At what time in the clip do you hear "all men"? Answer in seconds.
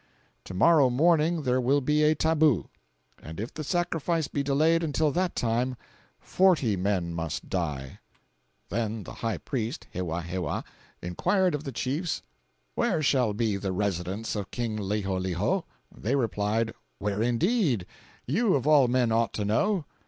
18.65-19.11